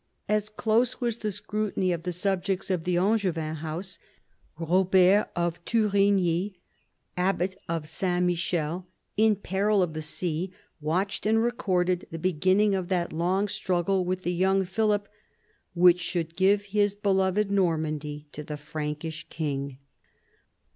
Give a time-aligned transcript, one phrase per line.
[0.27, 3.99] As close was the scrutiny of the subjects of the Angevin house.
[4.57, 6.55] Robert of Torigny,
[7.15, 8.01] abbat of S.
[8.01, 14.03] Michael in peril of the sea, watched and recorded the beginning of that long struggle
[14.03, 15.07] with the young Philip
[15.75, 19.77] which should give his beloved Normandy to the Frankish king.